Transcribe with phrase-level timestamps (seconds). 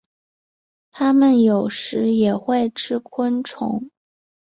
[0.91, 3.91] 它们有时也会吃昆虫。